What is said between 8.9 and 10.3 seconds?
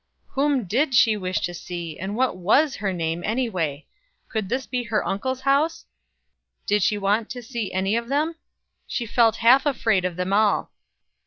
felt half afraid of